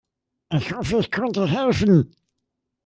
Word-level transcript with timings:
Ich 0.51 0.73
hoffe, 0.73 0.97
ich 0.97 1.11
konnte 1.11 1.45
helfen. 1.45 2.15